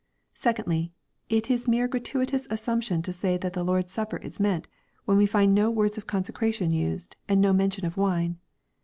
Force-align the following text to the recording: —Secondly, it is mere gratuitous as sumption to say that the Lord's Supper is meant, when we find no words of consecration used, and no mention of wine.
—Secondly, 0.47 0.91
it 1.29 1.51
is 1.51 1.67
mere 1.67 1.87
gratuitous 1.87 2.47
as 2.47 2.59
sumption 2.59 3.03
to 3.03 3.13
say 3.13 3.37
that 3.37 3.53
the 3.53 3.63
Lord's 3.63 3.91
Supper 3.91 4.17
is 4.17 4.39
meant, 4.39 4.67
when 5.05 5.15
we 5.15 5.27
find 5.27 5.53
no 5.53 5.69
words 5.69 5.95
of 5.95 6.07
consecration 6.07 6.71
used, 6.71 7.17
and 7.29 7.39
no 7.39 7.53
mention 7.53 7.85
of 7.85 7.97
wine. 7.97 8.39